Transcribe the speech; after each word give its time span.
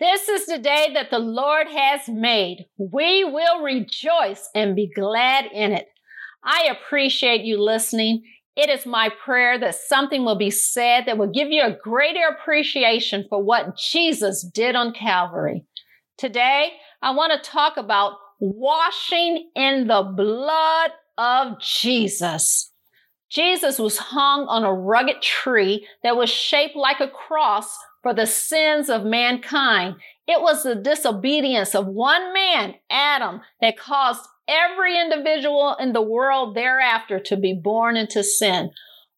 This 0.00 0.30
is 0.30 0.46
the 0.46 0.58
day 0.58 0.88
that 0.94 1.10
the 1.10 1.18
Lord 1.18 1.68
has 1.68 2.08
made. 2.08 2.64
We 2.78 3.22
will 3.22 3.62
rejoice 3.62 4.48
and 4.54 4.74
be 4.74 4.90
glad 4.96 5.44
in 5.52 5.72
it. 5.72 5.88
I 6.42 6.70
appreciate 6.70 7.42
you 7.42 7.62
listening. 7.62 8.22
It 8.56 8.70
is 8.70 8.86
my 8.86 9.10
prayer 9.22 9.58
that 9.58 9.74
something 9.74 10.24
will 10.24 10.38
be 10.38 10.50
said 10.50 11.04
that 11.04 11.18
will 11.18 11.30
give 11.30 11.50
you 11.50 11.62
a 11.62 11.76
greater 11.84 12.22
appreciation 12.30 13.26
for 13.28 13.42
what 13.42 13.76
Jesus 13.76 14.42
did 14.42 14.74
on 14.74 14.94
Calvary. 14.94 15.66
Today, 16.16 16.70
I 17.02 17.10
want 17.10 17.34
to 17.34 17.50
talk 17.50 17.76
about 17.76 18.14
washing 18.38 19.50
in 19.54 19.86
the 19.86 20.14
blood 20.16 20.92
of 21.18 21.60
Jesus. 21.60 22.72
Jesus 23.30 23.78
was 23.78 23.98
hung 23.98 24.46
on 24.46 24.64
a 24.64 24.72
rugged 24.72 25.20
tree 25.20 25.86
that 26.02 26.16
was 26.16 26.30
shaped 26.30 26.74
like 26.74 27.00
a 27.00 27.08
cross 27.08 27.76
for 28.02 28.14
the 28.14 28.26
sins 28.26 28.88
of 28.88 29.04
mankind. 29.04 29.96
It 30.26 30.40
was 30.40 30.62
the 30.62 30.74
disobedience 30.74 31.74
of 31.74 31.86
one 31.86 32.32
man, 32.32 32.74
Adam, 32.90 33.40
that 33.60 33.78
caused 33.78 34.26
every 34.48 34.98
individual 34.98 35.76
in 35.78 35.92
the 35.92 36.02
world 36.02 36.54
thereafter 36.54 37.20
to 37.20 37.36
be 37.36 37.52
born 37.52 37.96
into 37.96 38.22
sin. 38.22 38.70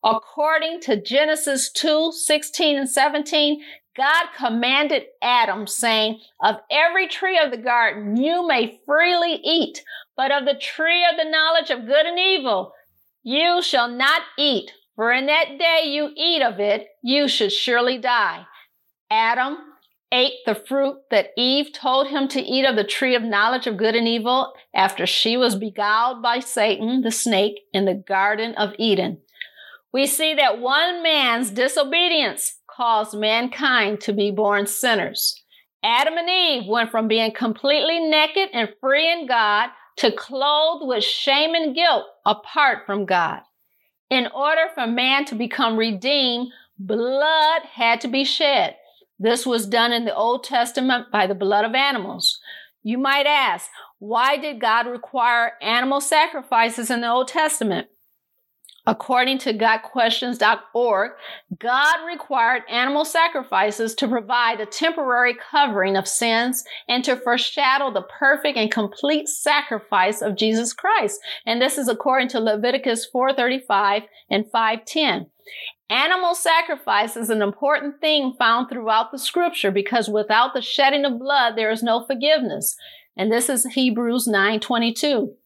According 0.04 0.80
to 0.82 1.00
Genesis 1.00 1.70
2 1.70 2.12
16 2.12 2.76
and 2.76 2.90
17, 2.90 3.62
God 3.96 4.26
commanded 4.36 5.04
Adam, 5.22 5.66
saying, 5.66 6.20
Of 6.42 6.56
every 6.70 7.08
tree 7.08 7.38
of 7.38 7.50
the 7.50 7.58
garden 7.58 8.16
you 8.16 8.46
may 8.46 8.80
freely 8.86 9.40
eat, 9.44 9.82
but 10.16 10.32
of 10.32 10.44
the 10.44 10.58
tree 10.58 11.06
of 11.08 11.16
the 11.16 11.30
knowledge 11.30 11.70
of 11.70 11.86
good 11.86 12.06
and 12.06 12.18
evil 12.18 12.72
you 13.22 13.62
shall 13.62 13.88
not 13.88 14.22
eat, 14.36 14.72
for 14.96 15.12
in 15.12 15.26
that 15.26 15.58
day 15.58 15.84
you 15.86 16.10
eat 16.16 16.42
of 16.42 16.58
it, 16.58 16.88
you 17.02 17.28
should 17.28 17.52
surely 17.52 17.98
die. 17.98 18.44
Adam 19.12 19.58
ate 20.10 20.38
the 20.46 20.54
fruit 20.54 20.96
that 21.10 21.32
Eve 21.36 21.70
told 21.70 22.08
him 22.08 22.28
to 22.28 22.40
eat 22.40 22.64
of 22.64 22.76
the 22.76 22.84
tree 22.84 23.14
of 23.14 23.22
knowledge 23.22 23.66
of 23.66 23.76
good 23.76 23.94
and 23.94 24.08
evil 24.08 24.54
after 24.74 25.06
she 25.06 25.36
was 25.36 25.54
beguiled 25.54 26.22
by 26.22 26.40
Satan, 26.40 27.02
the 27.02 27.10
snake, 27.10 27.60
in 27.74 27.84
the 27.84 27.94
Garden 27.94 28.54
of 28.54 28.72
Eden. 28.78 29.18
We 29.92 30.06
see 30.06 30.32
that 30.34 30.60
one 30.60 31.02
man's 31.02 31.50
disobedience 31.50 32.58
caused 32.66 33.14
mankind 33.14 34.00
to 34.00 34.14
be 34.14 34.30
born 34.30 34.66
sinners. 34.66 35.42
Adam 35.84 36.16
and 36.16 36.30
Eve 36.30 36.66
went 36.66 36.90
from 36.90 37.06
being 37.06 37.32
completely 37.32 38.00
naked 38.00 38.48
and 38.54 38.70
free 38.80 39.12
in 39.12 39.26
God 39.26 39.68
to 39.96 40.10
clothed 40.10 40.86
with 40.86 41.04
shame 41.04 41.54
and 41.54 41.74
guilt 41.74 42.04
apart 42.24 42.86
from 42.86 43.04
God. 43.04 43.40
In 44.08 44.28
order 44.34 44.68
for 44.74 44.86
man 44.86 45.26
to 45.26 45.34
become 45.34 45.76
redeemed, 45.76 46.48
blood 46.78 47.62
had 47.74 48.00
to 48.00 48.08
be 48.08 48.24
shed. 48.24 48.76
This 49.22 49.46
was 49.46 49.68
done 49.68 49.92
in 49.92 50.04
the 50.04 50.14
Old 50.14 50.42
Testament 50.42 51.12
by 51.12 51.28
the 51.28 51.34
blood 51.36 51.64
of 51.64 51.76
animals. 51.76 52.40
You 52.82 52.98
might 52.98 53.24
ask, 53.24 53.70
why 54.00 54.36
did 54.36 54.60
God 54.60 54.88
require 54.88 55.52
animal 55.62 56.00
sacrifices 56.00 56.90
in 56.90 57.02
the 57.02 57.08
Old 57.08 57.28
Testament? 57.28 57.86
According 58.84 59.38
to 59.38 59.54
GotQuestions.org, 59.54 61.12
God 61.56 62.04
required 62.04 62.62
animal 62.68 63.04
sacrifices 63.04 63.94
to 63.94 64.08
provide 64.08 64.58
a 64.58 64.66
temporary 64.66 65.36
covering 65.52 65.96
of 65.96 66.08
sins 66.08 66.64
and 66.88 67.04
to 67.04 67.14
foreshadow 67.14 67.92
the 67.92 68.02
perfect 68.02 68.58
and 68.58 68.72
complete 68.72 69.28
sacrifice 69.28 70.20
of 70.20 70.36
Jesus 70.36 70.72
Christ. 70.72 71.20
And 71.46 71.62
this 71.62 71.78
is 71.78 71.86
according 71.86 72.26
to 72.30 72.40
Leviticus 72.40 73.06
4:35 73.08 74.02
and 74.28 74.46
5:10. 74.50 75.30
Animal 75.90 76.34
sacrifice 76.34 77.16
is 77.16 77.28
an 77.28 77.42
important 77.42 78.00
thing 78.00 78.34
found 78.38 78.68
throughout 78.68 79.12
the 79.12 79.18
scripture 79.18 79.70
because 79.70 80.08
without 80.08 80.54
the 80.54 80.62
shedding 80.62 81.04
of 81.04 81.18
blood, 81.18 81.56
there 81.56 81.70
is 81.70 81.82
no 81.82 82.04
forgiveness. 82.06 82.76
And 83.16 83.30
this 83.30 83.48
is 83.48 83.66
Hebrews 83.66 84.26
9:22. 84.26 85.36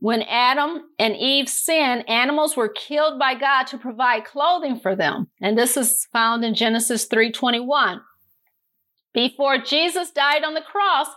When 0.00 0.22
Adam 0.22 0.90
and 0.98 1.16
Eve 1.16 1.48
sinned, 1.48 2.08
animals 2.08 2.56
were 2.56 2.68
killed 2.68 3.18
by 3.18 3.34
God 3.34 3.66
to 3.66 3.78
provide 3.78 4.24
clothing 4.24 4.78
for 4.78 4.94
them. 4.94 5.28
And 5.40 5.58
this 5.58 5.76
is 5.76 6.06
found 6.12 6.44
in 6.44 6.54
Genesis 6.54 7.06
3:21. 7.06 8.00
Before 9.12 9.58
Jesus 9.58 10.10
died 10.12 10.44
on 10.44 10.54
the 10.54 10.60
cross, 10.60 11.08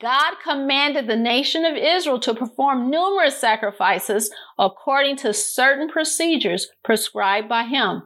God 0.00 0.36
commanded 0.42 1.06
the 1.06 1.16
nation 1.16 1.64
of 1.64 1.76
Israel 1.76 2.18
to 2.20 2.34
perform 2.34 2.90
numerous 2.90 3.38
sacrifices 3.38 4.30
according 4.58 5.16
to 5.18 5.34
certain 5.34 5.88
procedures 5.88 6.68
prescribed 6.82 7.48
by 7.48 7.64
him. 7.64 8.04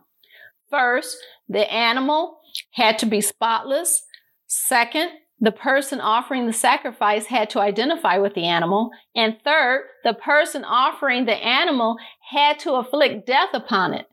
First, 0.69 1.19
the 1.49 1.73
animal 1.73 2.41
had 2.73 2.99
to 2.99 3.07
be 3.07 3.21
spotless. 3.21 4.03
Second, 4.47 5.11
the 5.41 5.53
person 5.53 6.01
offering 6.01 6.47
the 6.47 6.53
sacrifice 6.53 7.27
had 7.27 7.51
to 7.51 7.61
identify 7.61 8.19
with 8.19 8.35
the 8.35 8.45
animal. 8.45 8.91
And 9.15 9.37
third, 9.45 9.85
the 10.03 10.15
person 10.15 10.65
offering 10.65 11.27
the 11.27 11.35
animal 11.35 11.97
had 12.31 12.59
to 12.61 12.73
afflict 12.75 13.27
death 13.27 13.51
upon 13.53 13.95
it. 13.95 14.07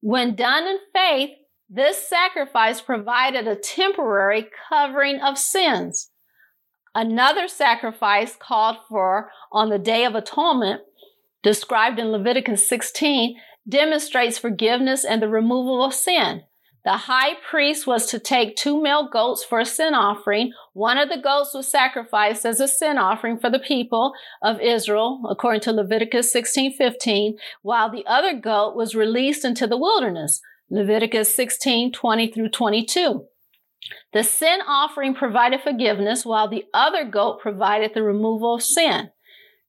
When 0.00 0.34
done 0.34 0.66
in 0.66 0.78
faith, 0.92 1.30
this 1.68 2.08
sacrifice 2.08 2.80
provided 2.80 3.46
a 3.46 3.54
temporary 3.54 4.48
covering 4.68 5.20
of 5.20 5.38
sins. 5.38 6.10
Another 6.94 7.46
sacrifice 7.46 8.36
called 8.36 8.78
for 8.88 9.30
on 9.52 9.68
the 9.70 9.78
Day 9.78 10.04
of 10.04 10.14
Atonement, 10.14 10.82
described 11.42 11.98
in 11.98 12.10
Leviticus 12.10 12.68
16, 12.68 13.36
demonstrates 13.68 14.38
forgiveness 14.38 15.04
and 15.04 15.22
the 15.22 15.28
removal 15.28 15.84
of 15.84 15.94
sin. 15.94 16.42
The 16.84 16.92
high 16.92 17.34
priest 17.48 17.86
was 17.86 18.06
to 18.06 18.18
take 18.18 18.56
two 18.56 18.80
male 18.80 19.08
goats 19.08 19.44
for 19.44 19.60
a 19.60 19.66
sin 19.66 19.94
offering. 19.94 20.52
One 20.72 20.96
of 20.96 21.10
the 21.10 21.20
goats 21.20 21.52
was 21.54 21.70
sacrificed 21.70 22.46
as 22.46 22.58
a 22.58 22.66
sin 22.66 22.96
offering 22.96 23.38
for 23.38 23.50
the 23.50 23.58
people 23.58 24.12
of 24.42 24.60
Israel, 24.60 25.22
according 25.28 25.60
to 25.62 25.72
Leviticus 25.72 26.32
16 26.32 26.76
15, 26.76 27.36
while 27.62 27.90
the 27.90 28.04
other 28.06 28.34
goat 28.34 28.74
was 28.74 28.94
released 28.94 29.44
into 29.44 29.66
the 29.66 29.76
wilderness, 29.76 30.40
Leviticus 30.70 31.34
16 31.36 31.92
20 31.92 32.32
through 32.32 32.48
22. 32.48 33.26
The 34.12 34.24
sin 34.24 34.60
offering 34.66 35.14
provided 35.14 35.60
forgiveness, 35.62 36.24
while 36.24 36.48
the 36.48 36.64
other 36.74 37.04
goat 37.04 37.40
provided 37.40 37.92
the 37.94 38.02
removal 38.02 38.54
of 38.54 38.62
sin. 38.62 39.10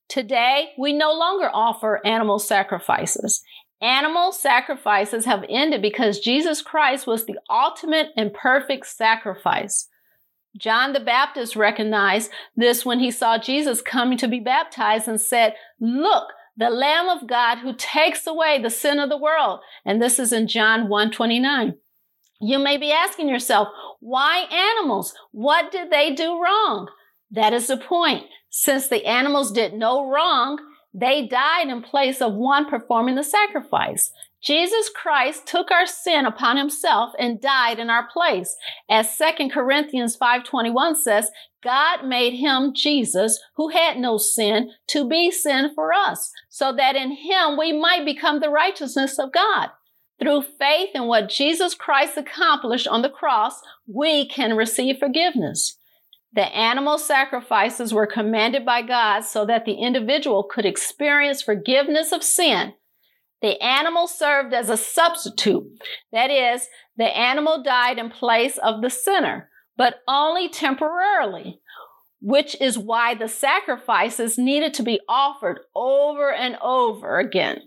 Today, 0.09 0.72
we 0.77 0.91
no 0.91 1.13
longer 1.13 1.49
offer 1.53 2.05
animal 2.05 2.39
sacrifices. 2.39 3.41
Animal 3.81 4.31
sacrifices 4.31 5.25
have 5.25 5.45
ended 5.49 5.81
because 5.81 6.19
Jesus 6.19 6.61
Christ 6.61 7.07
was 7.07 7.25
the 7.25 7.39
ultimate 7.49 8.09
and 8.17 8.33
perfect 8.33 8.88
sacrifice. 8.88 9.88
John 10.57 10.93
the 10.93 10.99
Baptist 10.99 11.55
recognized 11.55 12.29
this 12.55 12.85
when 12.85 12.99
he 12.99 13.09
saw 13.09 13.38
Jesus 13.38 13.81
coming 13.81 14.17
to 14.17 14.28
be 14.28 14.39
baptized 14.39 15.07
and 15.07 15.19
said, 15.19 15.55
Look, 15.79 16.33
the 16.57 16.69
Lamb 16.69 17.07
of 17.07 17.28
God 17.28 17.59
who 17.59 17.73
takes 17.73 18.28
away 18.28 18.61
the 18.61 18.69
sin 18.69 18.99
of 18.99 19.09
the 19.09 19.17
world. 19.17 19.61
And 19.85 20.01
this 20.01 20.19
is 20.19 20.33
in 20.33 20.47
John 20.47 20.90
129. 20.90 21.75
You 22.41 22.58
may 22.58 22.78
be 22.78 22.91
asking 22.91 23.29
yourself, 23.29 23.67
why 23.99 24.46
animals? 24.52 25.14
What 25.32 25.72
did 25.72 25.91
they 25.91 26.14
do 26.14 26.41
wrong? 26.41 26.90
That 27.29 27.53
is 27.53 27.67
the 27.67 27.78
point. 27.78 28.26
Since 28.49 28.88
the 28.88 29.05
animals 29.05 29.52
did 29.52 29.73
no 29.73 30.09
wrong, 30.09 30.59
they 30.93 31.28
died 31.28 31.70
in 31.70 31.82
place 31.82 32.20
of 32.20 32.34
one 32.34 32.70
performing 32.70 33.16
the 33.16 33.23
sacrifice. 33.23 34.11
Jesus 34.41 34.90
Christ 34.90 35.46
took 35.46 35.70
our 35.70 35.85
sin 35.85 36.26
upon 36.26 36.58
himself 36.58 37.14
and 37.20 37.40
died 37.40 37.78
in 37.78 37.91
our 37.91 38.08
place. 38.11 38.55
As 38.90 39.16
2 39.16 39.49
Corinthians 39.49 40.17
5:21 40.17 40.96
says, 40.96 41.29
God 41.64 42.05
made 42.05 42.34
him 42.34 42.73
Jesus 42.73 43.40
who 43.55 43.70
had 43.70 43.97
no 43.97 44.17
sin 44.17 44.72
to 44.87 45.08
be 45.08 45.29
sin 45.29 45.72
for 45.76 45.94
us, 45.94 46.32
so 46.49 46.73
that 46.73 46.96
in 46.96 47.11
him 47.11 47.55
we 47.55 47.72
might 47.72 48.03
become 48.03 48.40
the 48.40 48.49
righteousness 48.49 49.20
of 49.20 49.32
God. 49.32 49.70
Through 50.22 50.44
faith 50.59 50.91
in 50.94 51.08
what 51.08 51.29
Jesus 51.29 51.73
Christ 51.73 52.16
accomplished 52.18 52.88
on 52.88 53.02
the 53.02 53.09
cross, 53.09 53.62
we 53.88 54.28
can 54.28 54.56
receive 54.56 55.00
forgiveness. 55.00 55.78
The 56.34 56.46
animal 56.56 56.97
sacrifices 56.97 57.94
were 57.94 58.08
commanded 58.08 58.64
by 58.66 58.84
God 58.84 59.22
so 59.22 59.46
that 59.46 59.66
the 59.66 59.73
individual 59.73 60.44
could 60.44 60.66
experience 60.66 61.41
forgiveness 61.41 62.12
of 62.12 62.23
sin. 62.23 62.73
The 63.41 63.62
animal 63.64 64.08
served 64.08 64.53
as 64.53 64.70
a 64.70 64.78
substitute. 64.78 65.64
That 66.14 66.29
is, 66.29 66.68
the 66.96 67.06
animal 67.18 67.64
died 67.64 67.97
in 67.97 68.12
place 68.12 68.59
of 68.59 68.82
the 68.82 68.91
sinner, 68.91 69.50
but 69.76 70.02
only 70.08 70.47
temporarily. 70.47 71.59
which 72.22 72.56
is 72.62 72.78
why 72.78 73.16
the 73.16 73.28
sacrifices 73.28 74.38
needed 74.38 74.73
to 74.76 74.84
be 74.84 75.00
offered 75.09 75.59
over 75.76 76.32
and 76.32 76.56
over 76.62 77.20
again. 77.20 77.62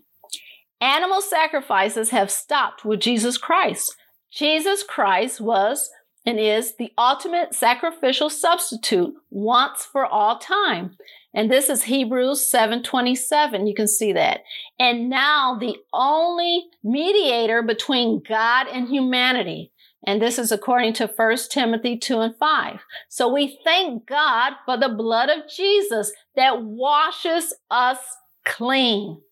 Animal 0.85 1.23
sacrifices 1.23 2.11
have 2.11 2.31
stopped 2.31 2.85
with 2.85 3.01
Jesus 3.01 3.39
Christ. 3.39 3.97
Jesus 4.31 4.83
Christ 4.83 5.41
was 5.41 5.89
and 6.27 6.39
is 6.39 6.77
the 6.77 6.93
ultimate 6.99 7.55
sacrificial 7.55 8.29
substitute 8.29 9.15
once 9.31 9.87
for 9.91 10.05
all 10.05 10.39
time. 10.39 10.95
And 11.33 11.51
this 11.51 11.71
is 11.71 11.85
Hebrews 11.85 12.45
7:27. 12.45 13.67
You 13.67 13.75
can 13.75 13.89
see 13.89 14.13
that. 14.13 14.43
And 14.79 15.09
now 15.09 15.57
the 15.59 15.79
only 15.95 16.67
mediator 16.83 17.63
between 17.63 18.21
God 18.21 18.67
and 18.69 18.87
humanity. 18.87 19.73
And 20.07 20.21
this 20.21 20.39
is 20.39 20.53
according 20.53 20.93
to 20.95 21.07
1 21.07 21.51
Timothy 21.51 21.97
2 21.97 22.21
and 22.21 22.37
5. 22.37 22.85
So 23.09 23.27
we 23.33 23.59
thank 23.65 24.05
God 24.05 24.53
for 24.67 24.77
the 24.77 24.91
blood 24.91 25.31
of 25.31 25.49
Jesus 25.49 26.13
that 26.37 26.61
washes 26.61 27.55
us 27.71 28.01
clean. 28.45 29.23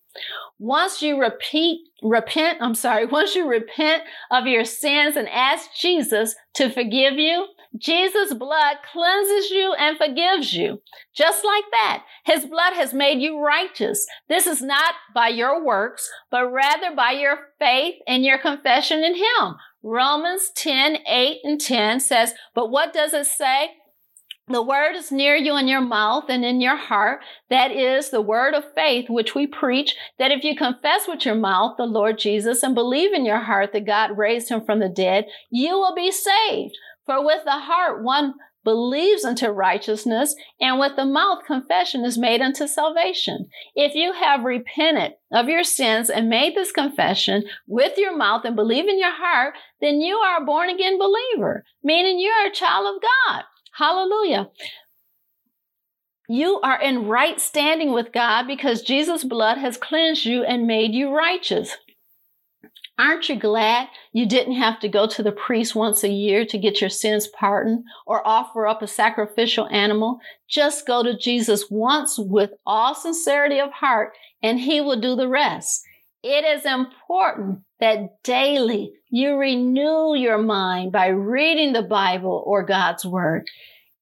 Once 0.59 1.01
you 1.01 1.19
repeat, 1.19 1.81
repent, 2.01 2.59
I'm 2.61 2.75
sorry, 2.75 3.05
once 3.19 3.35
you 3.35 3.47
repent 3.47 4.03
of 4.31 4.47
your 4.47 4.65
sins 4.65 5.15
and 5.15 5.27
ask 5.29 5.69
Jesus 5.79 6.35
to 6.55 6.69
forgive 6.69 7.13
you, 7.15 7.47
Jesus' 7.77 8.33
blood 8.35 8.77
cleanses 8.91 9.49
you 9.49 9.73
and 9.73 9.97
forgives 9.97 10.53
you. 10.53 10.79
Just 11.15 11.43
like 11.43 11.63
that. 11.71 12.03
His 12.23 12.45
blood 12.45 12.73
has 12.73 12.93
made 12.93 13.19
you 13.19 13.39
righteous. 13.39 14.05
This 14.29 14.45
is 14.45 14.61
not 14.61 14.93
by 15.15 15.29
your 15.29 15.63
works, 15.63 16.07
but 16.29 16.51
rather 16.51 16.95
by 16.95 17.11
your 17.13 17.39
faith 17.57 17.95
and 18.07 18.23
your 18.23 18.37
confession 18.37 19.03
in 19.03 19.15
Him. 19.15 19.55
Romans 19.81 20.51
10, 20.55 20.99
8 21.07 21.37
and 21.43 21.59
10 21.59 21.99
says, 21.99 22.33
but 22.53 22.69
what 22.69 22.93
does 22.93 23.13
it 23.13 23.25
say? 23.25 23.71
The 24.53 24.61
word 24.61 24.95
is 24.95 25.11
near 25.11 25.35
you 25.35 25.57
in 25.57 25.67
your 25.67 25.81
mouth 25.81 26.25
and 26.29 26.45
in 26.45 26.61
your 26.61 26.75
heart. 26.75 27.21
That 27.49 27.71
is 27.71 28.11
the 28.11 28.21
word 28.21 28.53
of 28.53 28.71
faith 28.75 29.09
which 29.09 29.33
we 29.33 29.47
preach, 29.47 29.95
that 30.19 30.29
if 30.29 30.43
you 30.43 30.55
confess 30.55 31.07
with 31.07 31.25
your 31.25 31.33
mouth 31.33 31.73
the 31.75 31.87
Lord 31.87 32.19
Jesus 32.19 32.61
and 32.61 32.75
believe 32.75 33.13
in 33.13 33.25
your 33.25 33.39
heart 33.39 33.73
that 33.73 33.87
God 33.87 34.15
raised 34.15 34.49
him 34.49 34.63
from 34.63 34.77
the 34.77 34.89
dead, 34.89 35.25
you 35.49 35.71
will 35.71 35.95
be 35.95 36.11
saved. 36.11 36.77
For 37.07 37.25
with 37.25 37.43
the 37.45 37.61
heart 37.61 38.03
one 38.03 38.35
believes 38.63 39.25
unto 39.25 39.47
righteousness, 39.47 40.35
and 40.61 40.79
with 40.79 40.97
the 40.97 41.05
mouth 41.05 41.39
confession 41.47 42.05
is 42.05 42.19
made 42.19 42.39
unto 42.39 42.67
salvation. 42.67 43.47
If 43.73 43.95
you 43.95 44.13
have 44.13 44.43
repented 44.43 45.13
of 45.31 45.49
your 45.49 45.63
sins 45.63 46.11
and 46.11 46.29
made 46.29 46.55
this 46.55 46.71
confession 46.71 47.43
with 47.65 47.97
your 47.97 48.15
mouth 48.15 48.45
and 48.45 48.55
believe 48.55 48.87
in 48.87 48.99
your 48.99 49.13
heart, 49.13 49.55
then 49.81 49.99
you 49.99 50.17
are 50.17 50.43
a 50.43 50.45
born 50.45 50.69
again 50.69 50.99
believer, 50.99 51.65
meaning 51.83 52.19
you 52.19 52.29
are 52.29 52.45
a 52.45 52.53
child 52.53 52.95
of 52.95 53.01
God. 53.01 53.43
Hallelujah. 53.75 54.49
You 56.29 56.61
are 56.61 56.81
in 56.81 57.07
right 57.07 57.39
standing 57.39 57.91
with 57.91 58.13
God 58.13 58.47
because 58.47 58.81
Jesus' 58.81 59.23
blood 59.23 59.57
has 59.57 59.77
cleansed 59.77 60.25
you 60.25 60.43
and 60.43 60.67
made 60.67 60.93
you 60.93 61.13
righteous. 61.13 61.75
Aren't 62.99 63.27
you 63.27 63.35
glad 63.35 63.87
you 64.11 64.27
didn't 64.27 64.53
have 64.53 64.79
to 64.81 64.87
go 64.87 65.07
to 65.07 65.23
the 65.23 65.31
priest 65.31 65.73
once 65.75 66.03
a 66.03 66.09
year 66.09 66.45
to 66.45 66.57
get 66.59 66.79
your 66.79 66.91
sins 66.91 67.27
pardoned 67.27 67.83
or 68.05 68.25
offer 68.25 68.67
up 68.67 68.83
a 68.83 68.87
sacrificial 68.87 69.67
animal? 69.69 70.19
Just 70.47 70.85
go 70.85 71.01
to 71.01 71.17
Jesus 71.17 71.65
once 71.71 72.19
with 72.19 72.51
all 72.67 72.93
sincerity 72.93 73.59
of 73.59 73.71
heart 73.71 74.13
and 74.43 74.59
he 74.59 74.79
will 74.79 75.01
do 75.01 75.15
the 75.15 75.27
rest. 75.27 75.83
It 76.21 76.45
is 76.45 76.65
important 76.65 77.61
that 77.83 78.23
daily 78.23 78.93
you 79.09 79.35
renew 79.35 80.15
your 80.15 80.37
mind 80.37 80.93
by 80.93 81.07
reading 81.07 81.73
the 81.73 81.81
Bible 81.81 82.41
or 82.47 82.63
God's 82.63 83.05
Word. 83.05 83.45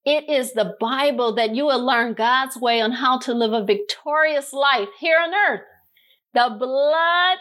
It 0.05 0.29
is 0.29 0.53
the 0.53 0.75
Bible 0.79 1.33
that 1.33 1.55
you 1.55 1.65
will 1.65 1.83
learn 1.83 2.13
God's 2.13 2.55
way 2.57 2.79
on 2.79 2.91
how 2.91 3.17
to 3.19 3.33
live 3.33 3.53
a 3.53 3.65
victorious 3.65 4.53
life 4.53 4.89
here 4.99 5.17
on 5.19 5.33
earth. 5.33 5.61
The 6.35 6.55
blood 6.59 7.39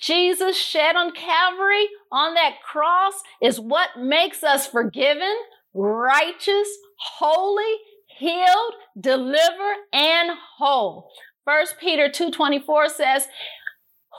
Jesus 0.00 0.56
shed 0.56 0.96
on 0.96 1.12
Calvary 1.12 1.86
on 2.10 2.34
that 2.34 2.56
cross 2.60 3.14
is 3.40 3.60
what 3.60 3.90
makes 4.00 4.42
us 4.42 4.66
forgiven, 4.66 5.36
righteous, 5.74 6.68
holy, 6.96 7.76
healed, 8.18 8.74
delivered, 9.00 9.76
and 9.92 10.32
whole. 10.56 11.08
First 11.44 11.78
Peter 11.78 12.10
2:24 12.10 12.90
says, 12.90 13.28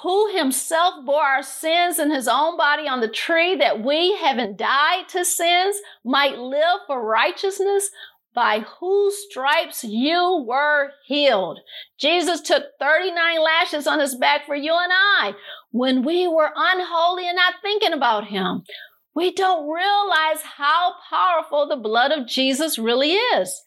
who 0.02 0.36
himself 0.36 1.06
bore 1.06 1.24
our 1.24 1.44
sins 1.44 2.00
in 2.00 2.12
his 2.12 2.28
own 2.28 2.58
body 2.58 2.88
on 2.88 3.02
the 3.02 3.08
tree 3.08 3.56
that 3.56 3.84
we, 3.84 4.16
having 4.16 4.56
died 4.56 5.10
to 5.10 5.26
sins, 5.26 5.76
might 6.04 6.38
live 6.38 6.80
for 6.88 7.04
righteousness, 7.04 7.90
by 8.34 8.60
whose 8.80 9.18
stripes 9.30 9.84
you 9.84 10.46
were 10.48 10.92
healed. 11.06 11.60
Jesus 12.00 12.42
took 12.42 12.64
39 12.80 13.44
lashes 13.44 13.88
on 13.88 14.00
his 14.00 14.16
back 14.16 14.46
for 14.46 14.56
you 14.56 14.74
and 14.74 14.92
I 14.94 15.34
when 15.72 16.04
we 16.04 16.28
were 16.28 16.52
unholy 16.56 17.28
and 17.28 17.36
not 17.36 17.56
thinking 17.62 17.94
about 17.94 18.28
him. 18.28 18.64
We 19.16 19.34
don't 19.34 19.70
realize 19.70 20.42
how 20.58 20.94
powerful 21.10 21.68
the 21.68 21.76
blood 21.76 22.12
of 22.12 22.28
Jesus 22.28 22.78
really 22.78 23.14
is. 23.14 23.64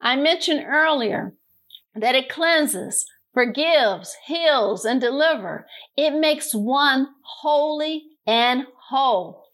I 0.00 0.16
mentioned 0.16 0.64
earlier 0.66 1.34
that 1.94 2.14
it 2.14 2.28
cleanses, 2.28 3.06
forgives, 3.34 4.16
heals, 4.26 4.84
and 4.84 5.00
delivers. 5.00 5.64
It 5.96 6.12
makes 6.12 6.54
one 6.54 7.08
holy 7.40 8.04
and 8.26 8.64
whole. 8.90 9.46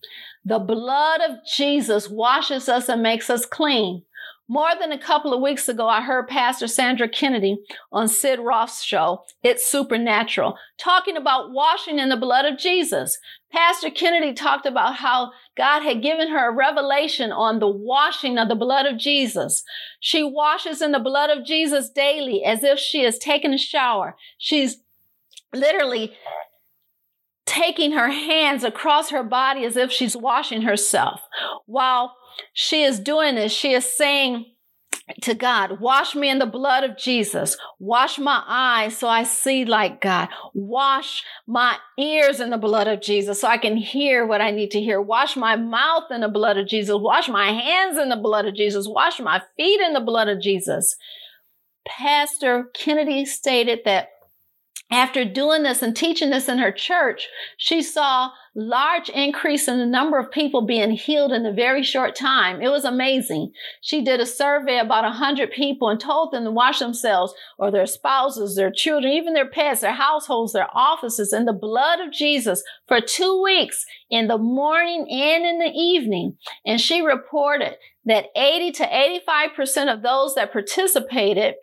The 0.44 0.58
blood 0.58 1.20
of 1.20 1.38
Jesus 1.44 2.08
washes 2.08 2.68
us 2.68 2.88
and 2.88 3.02
makes 3.02 3.28
us 3.28 3.44
clean. 3.44 4.02
More 4.50 4.70
than 4.80 4.92
a 4.92 4.98
couple 4.98 5.34
of 5.34 5.42
weeks 5.42 5.68
ago, 5.68 5.86
I 5.88 6.00
heard 6.00 6.26
Pastor 6.26 6.66
Sandra 6.66 7.06
Kennedy 7.06 7.58
on 7.92 8.08
Sid 8.08 8.40
Roth's 8.40 8.82
show, 8.82 9.24
It's 9.42 9.66
Supernatural, 9.66 10.56
talking 10.78 11.18
about 11.18 11.52
washing 11.52 11.98
in 11.98 12.08
the 12.08 12.16
blood 12.16 12.46
of 12.46 12.58
Jesus. 12.58 13.18
Pastor 13.52 13.90
Kennedy 13.90 14.32
talked 14.32 14.64
about 14.64 14.96
how 14.96 15.32
God 15.54 15.82
had 15.82 16.02
given 16.02 16.30
her 16.30 16.48
a 16.48 16.54
revelation 16.54 17.30
on 17.30 17.58
the 17.58 17.68
washing 17.68 18.38
of 18.38 18.48
the 18.48 18.54
blood 18.54 18.86
of 18.86 18.98
Jesus. 18.98 19.62
She 20.00 20.22
washes 20.22 20.80
in 20.80 20.92
the 20.92 20.98
blood 20.98 21.28
of 21.28 21.44
Jesus 21.44 21.90
daily 21.90 22.42
as 22.42 22.62
if 22.64 22.78
she 22.78 23.02
is 23.02 23.18
taking 23.18 23.52
a 23.52 23.58
shower. 23.58 24.16
She's 24.38 24.78
literally 25.54 26.14
taking 27.44 27.92
her 27.92 28.10
hands 28.10 28.64
across 28.64 29.10
her 29.10 29.22
body 29.22 29.64
as 29.64 29.76
if 29.76 29.90
she's 29.90 30.16
washing 30.16 30.62
herself. 30.62 31.20
While 31.66 32.14
she 32.52 32.82
is 32.82 33.00
doing 33.00 33.36
this, 33.36 33.52
she 33.52 33.72
is 33.72 33.84
saying, 33.84 34.46
to 35.22 35.34
God, 35.34 35.80
wash 35.80 36.14
me 36.14 36.28
in 36.28 36.38
the 36.38 36.46
blood 36.46 36.84
of 36.84 36.98
Jesus. 36.98 37.56
Wash 37.78 38.18
my 38.18 38.42
eyes 38.46 38.96
so 38.96 39.08
I 39.08 39.22
see 39.22 39.64
like 39.64 40.00
God. 40.00 40.28
Wash 40.52 41.24
my 41.46 41.78
ears 41.98 42.40
in 42.40 42.50
the 42.50 42.58
blood 42.58 42.88
of 42.88 43.00
Jesus 43.00 43.40
so 43.40 43.48
I 43.48 43.56
can 43.56 43.76
hear 43.76 44.26
what 44.26 44.40
I 44.40 44.50
need 44.50 44.70
to 44.72 44.80
hear. 44.80 45.00
Wash 45.00 45.36
my 45.36 45.56
mouth 45.56 46.10
in 46.10 46.20
the 46.20 46.28
blood 46.28 46.58
of 46.58 46.68
Jesus. 46.68 46.94
Wash 46.98 47.28
my 47.28 47.50
hands 47.52 47.96
in 47.96 48.10
the 48.10 48.16
blood 48.16 48.44
of 48.44 48.54
Jesus. 48.54 48.86
Wash 48.86 49.18
my 49.18 49.40
feet 49.56 49.80
in 49.80 49.94
the 49.94 50.00
blood 50.00 50.28
of 50.28 50.42
Jesus. 50.42 50.96
Pastor 51.86 52.70
Kennedy 52.74 53.24
stated 53.24 53.80
that 53.86 54.10
after 54.90 55.24
doing 55.24 55.62
this 55.62 55.82
and 55.82 55.96
teaching 55.96 56.30
this 56.30 56.48
in 56.48 56.58
her 56.58 56.72
church, 56.72 57.28
she 57.56 57.82
saw 57.82 58.30
large 58.58 59.08
increase 59.08 59.68
in 59.68 59.78
the 59.78 59.86
number 59.86 60.18
of 60.18 60.32
people 60.32 60.66
being 60.66 60.90
healed 60.90 61.32
in 61.32 61.46
a 61.46 61.52
very 61.52 61.84
short 61.84 62.16
time. 62.16 62.60
It 62.60 62.70
was 62.70 62.84
amazing. 62.84 63.52
She 63.80 64.02
did 64.02 64.20
a 64.20 64.26
survey 64.26 64.78
about 64.78 65.04
100 65.04 65.52
people 65.52 65.88
and 65.88 66.00
told 66.00 66.32
them 66.32 66.44
to 66.44 66.50
wash 66.50 66.80
themselves 66.80 67.32
or 67.56 67.70
their 67.70 67.86
spouses, 67.86 68.56
their 68.56 68.72
children, 68.72 69.12
even 69.12 69.34
their 69.34 69.48
pets, 69.48 69.80
their 69.80 69.92
households, 69.92 70.52
their 70.52 70.68
offices 70.74 71.32
in 71.32 71.44
the 71.44 71.52
blood 71.52 72.00
of 72.00 72.12
Jesus 72.12 72.64
for 72.88 73.00
two 73.00 73.40
weeks 73.42 73.86
in 74.10 74.26
the 74.26 74.38
morning 74.38 75.06
and 75.08 75.46
in 75.46 75.58
the 75.60 75.72
evening. 75.72 76.36
And 76.66 76.80
she 76.80 77.00
reported 77.00 77.76
that 78.08 78.26
80 78.34 78.72
to 78.72 78.86
85% 78.86 79.92
of 79.92 80.02
those 80.02 80.34
that 80.34 80.52
participated 80.52 81.54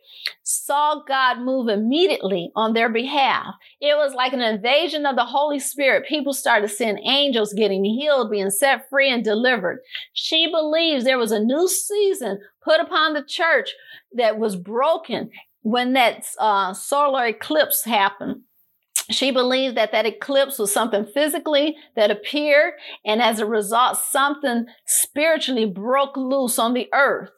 saw 0.44 1.02
God 1.08 1.40
move 1.40 1.68
immediately 1.68 2.52
on 2.56 2.74
their 2.74 2.90
behalf. 2.90 3.56
It 3.82 3.96
was 3.98 4.14
like 4.14 4.32
an 4.32 4.42
invasion 4.42 5.06
of 5.06 5.16
the 5.16 5.26
Holy 5.26 5.60
Spirit. 5.60 6.08
People 6.08 6.34
started 6.34 6.70
seeing 6.70 7.00
angels 7.00 7.54
getting 7.54 7.84
healed, 7.84 8.32
being 8.32 8.52
set 8.52 8.88
free 8.90 9.12
and 9.12 9.24
delivered. 9.24 9.80
She 10.14 10.50
believes 10.50 11.04
there 11.04 11.18
was 11.18 11.32
a 11.32 11.40
new 11.40 11.68
season 11.68 12.40
put 12.64 12.80
upon 12.80 13.14
the 13.14 13.24
church 13.24 13.72
that 14.14 14.38
was 14.38 14.56
broken 14.56 15.32
when 15.62 15.94
that 15.94 16.26
uh, 16.40 16.74
solar 16.74 17.26
eclipse 17.26 17.84
happened. 17.84 18.42
She 19.10 19.32
believed 19.32 19.78
that 19.78 19.92
that 19.92 20.06
eclipse 20.06 20.58
was 20.58 20.72
something 20.72 21.06
physically 21.06 21.76
that 21.96 22.10
appeared, 22.10 22.74
and 23.06 23.22
as 23.22 23.40
a 23.40 23.46
result, 23.46 23.98
something 23.98 24.66
spiritually 24.86 25.66
broke 25.66 26.18
loose 26.18 26.58
on 26.58 26.74
the 26.74 26.90
earth. 26.94 27.30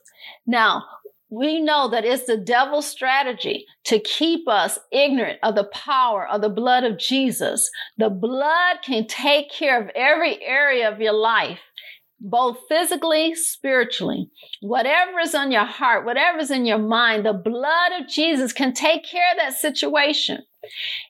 Now, 0.45 0.85
we 1.29 1.59
know 1.59 1.89
that 1.89 2.05
it's 2.05 2.25
the 2.25 2.37
devil's 2.37 2.87
strategy 2.87 3.65
to 3.83 3.99
keep 3.99 4.47
us 4.47 4.79
ignorant 4.91 5.39
of 5.43 5.55
the 5.55 5.65
power 5.65 6.25
of 6.25 6.41
the 6.41 6.49
blood 6.49 6.85
of 6.85 6.97
Jesus. 6.97 7.69
The 7.97 8.09
blood 8.09 8.77
can 8.81 9.05
take 9.07 9.51
care 9.51 9.81
of 9.81 9.89
every 9.93 10.41
area 10.41 10.89
of 10.89 11.01
your 11.01 11.13
life. 11.13 11.59
Both 12.19 12.57
physically, 12.67 13.35
spiritually. 13.35 14.29
Whatever 14.61 15.19
is 15.19 15.35
on 15.35 15.51
your 15.51 15.65
heart, 15.65 16.05
whatever 16.05 16.39
is 16.39 16.51
in 16.51 16.65
your 16.65 16.79
mind, 16.79 17.25
the 17.25 17.33
blood 17.33 17.91
of 17.99 18.07
Jesus 18.07 18.53
can 18.53 18.73
take 18.73 19.05
care 19.05 19.31
of 19.31 19.37
that 19.37 19.53
situation. 19.53 20.43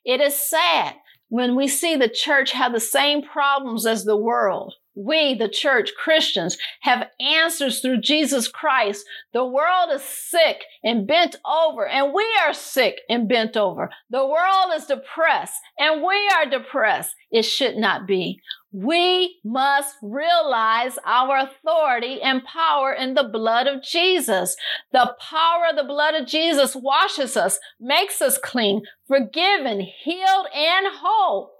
It 0.06 0.22
is 0.22 0.36
sad 0.36 0.96
when 1.30 1.56
we 1.56 1.68
see 1.68 1.96
the 1.96 2.10
church 2.10 2.52
have 2.52 2.74
the 2.74 2.80
same 2.80 3.22
problems 3.22 3.86
as 3.86 4.04
the 4.04 4.18
world. 4.18 4.74
We, 5.00 5.36
the 5.36 5.48
church, 5.48 5.92
Christians, 5.96 6.58
have 6.82 7.08
answers 7.20 7.82
through 7.82 8.02
Jesus 8.02 8.48
Christ. 8.48 9.06
The 9.32 9.46
world 9.46 9.92
is 9.94 10.02
sick 10.02 10.64
and 10.84 11.06
bent 11.06 11.36
over, 11.46 11.88
and 11.88 12.16
we 12.16 12.26
are 12.44 12.54
sick 12.54 13.02
and 13.08 13.30
bent 13.30 13.56
over. 13.56 13.92
The 14.10 14.26
world 14.26 14.72
is 14.76 14.88
depressed, 14.88 15.54
and 15.78 16.02
we 16.02 16.16
are 16.36 16.50
depressed. 16.50 17.14
It 17.30 17.44
should 17.44 17.78
not 17.78 18.08
be. 18.08 18.42
We 18.72 19.40
must 19.46 19.96
realize 20.02 20.98
our 21.06 21.38
authority 21.38 22.20
and 22.24 22.44
power 22.44 22.92
in 22.92 23.14
the 23.14 23.30
blood 23.32 23.68
of 23.68 23.84
Jesus. 23.84 24.56
The 24.94 25.16
power 25.20 25.66
of 25.70 25.76
the 25.76 25.84
blood 25.84 26.16
of 26.16 26.28
Jesus 26.28 26.76
washes 26.76 27.38
us, 27.38 27.60
makes 27.80 28.20
us 28.20 28.40
clean, 28.44 28.82
forgiven, 29.08 29.80
healed, 29.80 30.48
and 30.56 30.88
whole. 30.90 31.57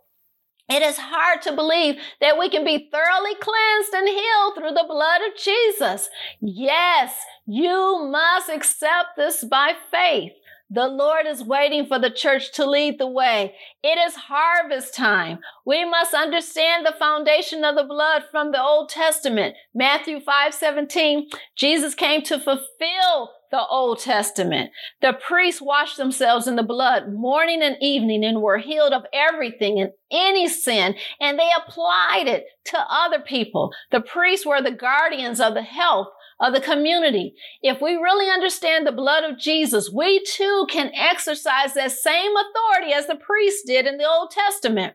It 0.70 0.82
is 0.82 0.98
hard 0.98 1.42
to 1.44 1.54
believe 1.54 1.96
that 2.20 2.38
we 2.38 2.50
can 2.50 2.66
be 2.66 2.90
thoroughly 2.92 3.36
cleansed 3.36 3.94
and 3.94 4.08
healed 4.08 4.56
through 4.56 4.74
the 4.74 4.86
blood 4.88 5.22
of 5.22 5.38
Jesus. 5.38 6.10
Yes, 6.42 7.16
you 7.46 8.06
must 8.12 8.50
accept 8.50 9.16
this 9.16 9.46
by 9.46 9.74
faith. 9.90 10.34
The 10.70 10.88
Lord 10.88 11.26
is 11.26 11.44
waiting 11.44 11.86
for 11.86 11.98
the 11.98 12.10
church 12.10 12.52
to 12.54 12.66
lead 12.66 13.00
the 13.00 13.08
way. 13.08 13.56
It 13.84 13.98
is 13.98 14.16
harvest 14.16 14.94
time. 14.94 15.40
We 15.66 15.86
must 15.86 16.14
understand 16.14 16.86
the 16.86 16.92
foundation 16.92 17.64
of 17.64 17.76
the 17.76 17.86
blood 17.86 18.24
from 18.30 18.52
the 18.52 18.62
Old 18.62 18.90
Testament. 18.90 19.56
Matthew 19.74 20.20
5 20.20 20.54
17, 20.54 21.30
Jesus 21.56 21.96
came 21.96 22.22
to 22.24 22.38
fulfill 22.38 23.32
the 23.50 23.66
Old 23.66 24.00
Testament. 24.00 24.72
The 25.02 25.14
priests 25.14 25.62
washed 25.62 25.96
themselves 25.96 26.48
in 26.48 26.58
the 26.58 26.64
blood 26.64 27.14
morning 27.14 27.62
and 27.62 27.78
evening 27.80 28.26
and 28.26 28.42
were 28.42 28.58
healed 28.58 28.92
of 28.92 29.06
everything 29.14 29.80
and 29.80 29.92
any 30.12 30.50
sin, 30.50 30.96
and 31.22 31.40
they 31.40 31.50
applied 31.56 32.28
it 32.28 32.46
to 32.66 32.86
other 32.90 33.20
people. 33.20 33.72
The 33.92 34.02
priests 34.02 34.46
were 34.46 34.62
the 34.62 34.72
guardians 34.72 35.40
of 35.40 35.54
the 35.54 35.62
health 35.62 36.10
of 36.40 36.54
the 36.54 36.62
community. 36.62 37.34
If 37.62 37.82
we 37.82 37.96
really 37.96 38.30
understand 38.30 38.86
the 38.86 38.92
blood 38.92 39.24
of 39.24 39.40
Jesus, 39.40 39.92
we 39.92 40.24
too 40.24 40.68
can 40.70 40.92
exercise 40.94 41.74
that 41.74 41.92
same 41.92 42.32
authority 42.36 42.94
as 42.94 43.08
the 43.08 43.16
priests 43.16 43.64
did 43.66 43.86
in 43.86 43.98
the 43.98 44.08
Old 44.08 44.32
Testament. 44.32 44.94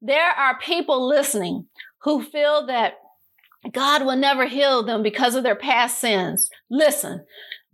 There 0.00 0.30
are 0.30 0.58
people 0.58 1.06
listening 1.08 1.66
who 2.02 2.22
feel 2.22 2.66
that 2.66 2.94
God 3.72 4.04
will 4.04 4.16
never 4.16 4.46
heal 4.46 4.82
them 4.82 5.02
because 5.02 5.34
of 5.34 5.42
their 5.42 5.56
past 5.56 5.98
sins. 5.98 6.50
Listen, 6.70 7.24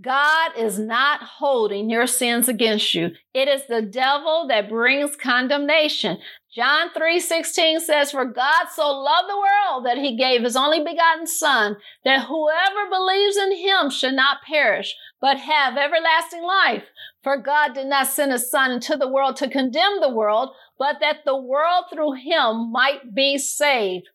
God 0.00 0.52
is 0.56 0.78
not 0.78 1.20
holding 1.22 1.90
your 1.90 2.06
sins 2.06 2.48
against 2.48 2.94
you. 2.94 3.10
It 3.34 3.48
is 3.48 3.62
the 3.68 3.82
devil 3.82 4.46
that 4.48 4.70
brings 4.70 5.16
condemnation. 5.16 6.18
John 6.52 6.90
3:16 6.90 7.78
says 7.80 8.10
for 8.10 8.24
God 8.24 8.66
so 8.74 8.90
loved 8.90 9.28
the 9.28 9.38
world 9.38 9.86
that 9.86 9.98
he 9.98 10.16
gave 10.16 10.42
his 10.42 10.56
only 10.56 10.82
begotten 10.82 11.28
son 11.28 11.76
that 12.04 12.26
whoever 12.26 12.90
believes 12.90 13.36
in 13.36 13.56
him 13.56 13.88
should 13.88 14.14
not 14.14 14.42
perish 14.42 14.96
but 15.20 15.38
have 15.38 15.76
everlasting 15.76 16.42
life. 16.42 16.84
For 17.22 17.36
God 17.36 17.74
did 17.74 17.86
not 17.86 18.08
send 18.08 18.32
his 18.32 18.50
son 18.50 18.72
into 18.72 18.96
the 18.96 19.06
world 19.06 19.36
to 19.36 19.48
condemn 19.48 20.00
the 20.00 20.08
world, 20.08 20.50
but 20.76 20.96
that 21.00 21.24
the 21.24 21.36
world 21.36 21.84
through 21.92 22.12
him 22.12 22.72
might 22.72 23.14
be 23.14 23.38
saved. 23.38 24.08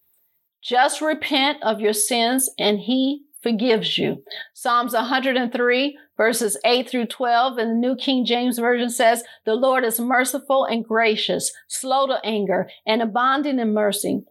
Just 0.61 0.99
repent 0.99 1.63
of 1.63 1.79
your 1.79 1.93
sins 1.93 2.49
and 2.59 2.79
he 2.79 3.23
forgives 3.45 3.99
you. 3.99 4.23
Psalms 4.55 4.93
103 4.93 5.97
verses 6.17 6.57
8 6.65 6.89
through 6.89 7.05
12 7.05 7.59
in 7.59 7.67
the 7.67 7.75
New 7.75 7.95
King 7.95 8.25
James 8.25 8.57
Version 8.57 8.89
says, 8.89 9.23
The 9.45 9.53
Lord 9.53 9.83
is 9.83 9.99
merciful 9.99 10.65
and 10.65 10.83
gracious, 10.83 11.51
slow 11.67 12.07
to 12.07 12.19
anger, 12.25 12.67
and 12.87 13.03
abounding 13.03 13.59
in 13.59 13.71
mercy. 13.71 14.23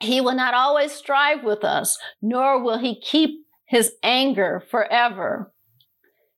He 0.00 0.20
will 0.20 0.34
not 0.34 0.54
always 0.54 0.90
strive 0.90 1.44
with 1.44 1.62
us, 1.62 1.98
nor 2.20 2.60
will 2.60 2.78
he 2.78 3.00
keep 3.00 3.46
his 3.64 3.92
anger 4.02 4.64
forever. 4.68 5.52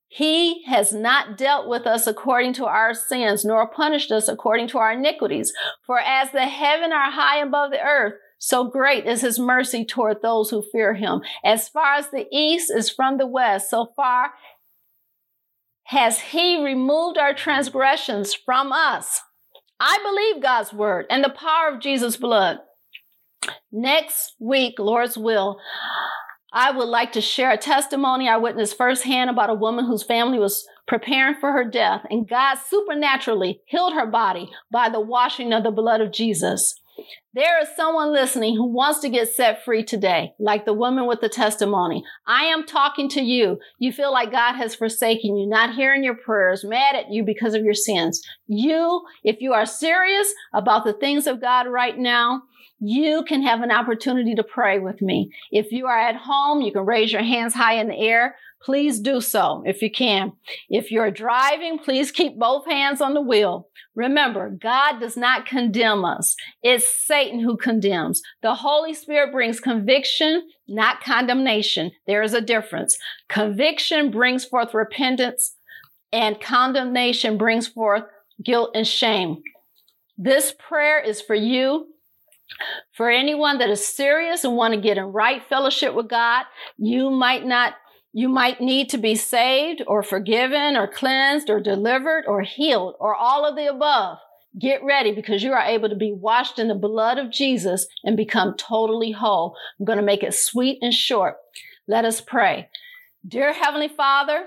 He 0.07 0.63
has 0.65 0.93
not 0.93 1.39
dealt 1.39 1.67
with 1.67 1.87
us 1.87 2.05
according 2.05 2.53
to 2.53 2.65
our 2.65 2.93
sins, 2.93 3.43
nor 3.43 3.67
punished 3.67 4.11
us 4.11 4.27
according 4.27 4.67
to 4.69 4.77
our 4.77 4.91
iniquities. 4.91 5.53
For 5.87 5.99
as 5.99 6.31
the 6.31 6.45
heaven 6.45 6.91
are 6.91 7.09
high 7.09 7.39
above 7.39 7.71
the 7.71 7.81
earth, 7.81 8.13
so 8.43 8.63
great 8.63 9.05
is 9.05 9.21
his 9.21 9.37
mercy 9.37 9.85
toward 9.85 10.23
those 10.23 10.49
who 10.49 10.63
fear 10.71 10.95
him. 10.95 11.21
As 11.45 11.69
far 11.69 11.93
as 11.93 12.09
the 12.09 12.25
east 12.31 12.71
is 12.75 12.89
from 12.89 13.19
the 13.19 13.27
west, 13.27 13.69
so 13.69 13.93
far 13.95 14.31
has 15.83 16.19
he 16.19 16.63
removed 16.63 17.19
our 17.19 17.35
transgressions 17.35 18.33
from 18.33 18.71
us. 18.71 19.21
I 19.79 19.99
believe 20.01 20.41
God's 20.41 20.73
word 20.73 21.05
and 21.11 21.23
the 21.23 21.29
power 21.29 21.69
of 21.71 21.81
Jesus' 21.81 22.17
blood. 22.17 22.57
Next 23.71 24.33
week, 24.39 24.79
Lord's 24.79 25.19
will, 25.19 25.59
I 26.51 26.71
would 26.71 26.89
like 26.89 27.11
to 27.11 27.21
share 27.21 27.51
a 27.51 27.57
testimony 27.57 28.27
I 28.27 28.37
witnessed 28.37 28.75
firsthand 28.75 29.29
about 29.29 29.51
a 29.51 29.55
woman 29.55 29.85
whose 29.85 30.01
family 30.01 30.39
was 30.39 30.65
preparing 30.87 31.35
for 31.39 31.51
her 31.51 31.63
death, 31.63 32.07
and 32.09 32.27
God 32.27 32.57
supernaturally 32.67 33.61
healed 33.67 33.93
her 33.93 34.07
body 34.07 34.49
by 34.71 34.89
the 34.89 34.99
washing 34.99 35.53
of 35.53 35.61
the 35.61 35.69
blood 35.69 36.01
of 36.01 36.11
Jesus. 36.11 36.80
There 37.33 37.61
is 37.61 37.69
someone 37.75 38.11
listening 38.11 38.55
who 38.55 38.65
wants 38.65 38.99
to 38.99 39.09
get 39.09 39.29
set 39.29 39.63
free 39.63 39.83
today, 39.83 40.33
like 40.39 40.65
the 40.65 40.73
woman 40.73 41.07
with 41.07 41.21
the 41.21 41.29
testimony. 41.29 42.03
I 42.27 42.45
am 42.45 42.65
talking 42.65 43.07
to 43.09 43.21
you. 43.21 43.59
You 43.79 43.91
feel 43.91 44.11
like 44.11 44.31
God 44.31 44.55
has 44.55 44.75
forsaken 44.75 45.37
you, 45.37 45.47
not 45.47 45.75
hearing 45.75 46.03
your 46.03 46.15
prayers, 46.15 46.63
mad 46.63 46.95
at 46.95 47.11
you 47.11 47.23
because 47.23 47.53
of 47.53 47.63
your 47.63 47.73
sins. 47.73 48.21
You, 48.47 49.01
if 49.23 49.37
you 49.39 49.53
are 49.53 49.65
serious 49.65 50.33
about 50.53 50.83
the 50.83 50.93
things 50.93 51.27
of 51.27 51.41
God 51.41 51.67
right 51.67 51.97
now, 51.97 52.43
you 52.81 53.23
can 53.27 53.43
have 53.43 53.61
an 53.61 53.71
opportunity 53.71 54.33
to 54.33 54.43
pray 54.43 54.79
with 54.79 55.01
me. 55.01 55.31
If 55.51 55.71
you 55.71 55.85
are 55.85 55.99
at 55.99 56.15
home, 56.15 56.61
you 56.61 56.71
can 56.71 56.83
raise 56.83 57.11
your 57.11 57.21
hands 57.21 57.53
high 57.53 57.75
in 57.75 57.87
the 57.87 57.97
air. 57.97 58.35
Please 58.63 58.99
do 58.99 59.21
so 59.21 59.63
if 59.65 59.83
you 59.83 59.91
can. 59.91 60.33
If 60.67 60.91
you're 60.91 61.11
driving, 61.11 61.77
please 61.77 62.11
keep 62.11 62.37
both 62.37 62.65
hands 62.65 62.99
on 62.99 63.13
the 63.13 63.21
wheel. 63.21 63.67
Remember, 63.95 64.49
God 64.49 64.99
does 64.99 65.15
not 65.15 65.45
condemn 65.45 66.03
us. 66.03 66.35
It's 66.63 66.87
Satan 67.05 67.39
who 67.39 67.55
condemns. 67.55 68.21
The 68.41 68.55
Holy 68.55 68.95
Spirit 68.95 69.31
brings 69.31 69.59
conviction, 69.59 70.47
not 70.67 71.03
condemnation. 71.03 71.91
There 72.07 72.23
is 72.23 72.33
a 72.33 72.41
difference. 72.41 72.97
Conviction 73.29 74.09
brings 74.09 74.43
forth 74.43 74.73
repentance 74.73 75.55
and 76.11 76.41
condemnation 76.41 77.37
brings 77.37 77.67
forth 77.67 78.03
guilt 78.43 78.71
and 78.73 78.87
shame. 78.87 79.43
This 80.17 80.53
prayer 80.57 80.99
is 80.99 81.21
for 81.21 81.35
you 81.35 81.87
for 82.93 83.09
anyone 83.09 83.57
that 83.59 83.69
is 83.69 83.85
serious 83.85 84.43
and 84.43 84.55
want 84.55 84.73
to 84.73 84.79
get 84.79 84.97
in 84.97 85.05
right 85.05 85.41
fellowship 85.47 85.93
with 85.93 86.07
God, 86.07 86.45
you 86.77 87.09
might 87.09 87.45
not 87.45 87.75
you 88.13 88.27
might 88.27 88.59
need 88.59 88.89
to 88.89 88.97
be 88.97 89.15
saved 89.15 89.81
or 89.87 90.03
forgiven 90.03 90.75
or 90.75 90.85
cleansed 90.85 91.49
or 91.49 91.61
delivered 91.61 92.25
or 92.27 92.41
healed 92.41 92.95
or 92.99 93.15
all 93.15 93.45
of 93.45 93.55
the 93.55 93.67
above. 93.67 94.17
Get 94.59 94.83
ready 94.83 95.13
because 95.13 95.43
you 95.43 95.53
are 95.53 95.63
able 95.63 95.87
to 95.87 95.95
be 95.95 96.11
washed 96.11 96.59
in 96.59 96.67
the 96.67 96.75
blood 96.75 97.17
of 97.17 97.31
Jesus 97.31 97.87
and 98.03 98.17
become 98.17 98.55
totally 98.57 99.11
whole. 99.11 99.55
I'm 99.79 99.85
going 99.85 99.97
to 99.97 100.03
make 100.03 100.23
it 100.23 100.33
sweet 100.33 100.79
and 100.81 100.93
short. 100.93 101.35
Let 101.87 102.03
us 102.03 102.19
pray. 102.19 102.67
Dear 103.25 103.53
Heavenly 103.53 103.87
Father, 103.87 104.43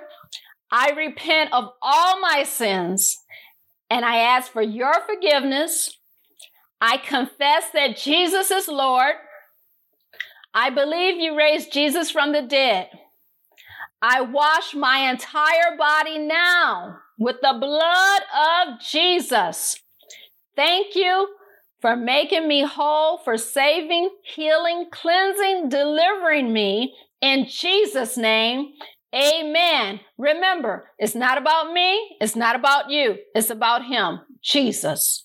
I 0.71 0.91
repent 0.91 1.53
of 1.55 1.71
all 1.81 2.21
my 2.21 2.43
sins 2.43 3.17
and 3.89 4.05
I 4.05 4.17
ask 4.17 4.53
for 4.53 4.63
your 4.63 4.95
forgiveness. 5.07 5.97
I 6.81 6.99
confess 6.99 7.65
that 7.73 7.97
Jesus 7.97 8.51
is 8.51 8.69
Lord. 8.69 9.15
I 10.53 10.71
believe 10.71 11.17
you 11.17 11.37
raised 11.37 11.73
Jesus 11.73 12.11
from 12.11 12.33
the 12.33 12.43
dead. 12.43 12.89
I 14.01 14.21
wash 14.21 14.75
my 14.75 15.11
entire 15.11 15.77
body 15.79 16.19
now 16.19 16.99
with 17.19 17.37
the 17.41 17.57
blood 17.59 18.23
of 18.37 18.81
Jesus. 18.81 19.81
Thank 20.57 20.95
you 20.95 21.29
for 21.81 21.97
making 21.97 22.47
me 22.47 22.63
whole, 22.63 23.19
for 23.19 23.37
saving, 23.37 24.11
healing, 24.23 24.87
cleansing, 24.91 25.69
delivering 25.69 26.53
me. 26.53 26.95
In 27.21 27.47
Jesus' 27.47 28.17
name, 28.17 28.73
amen. 29.15 30.01
Remember, 30.19 30.91
it's 30.99 31.15
not 31.15 31.39
about 31.39 31.73
me, 31.73 32.17
it's 32.21 32.37
not 32.37 32.57
about 32.57 32.91
you, 32.91 33.17
it's 33.35 33.51
about 33.51 33.87
Him, 33.87 34.21
Jesus. 34.43 35.25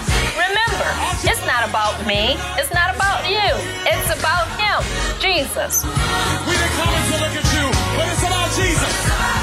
Remember, 0.41 0.89
it's 1.29 1.45
not 1.45 1.69
about 1.69 2.05
me. 2.07 2.33
It's 2.57 2.73
not 2.73 2.95
about 2.95 3.29
you. 3.29 3.49
It's 3.85 4.09
about 4.17 4.47
Him, 4.57 4.81
Jesus. 5.21 5.83
We 5.85 6.53
didn't 6.57 6.75
come 6.81 6.93
to 7.11 7.17
look 7.21 7.35
at 7.37 7.47
you, 7.53 7.65
but 7.97 8.07
it's 8.09 8.23
about 8.25 8.49
Jesus. 8.57 9.40